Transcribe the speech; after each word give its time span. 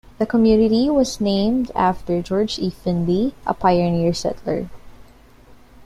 The 0.17 0.25
community 0.25 0.89
was 0.89 1.21
named 1.21 1.69
after 1.75 2.23
George 2.23 2.57
E. 2.57 2.71
Finley, 2.71 3.35
a 3.45 3.53
pioneer 3.53 4.15
settler. 4.15 4.67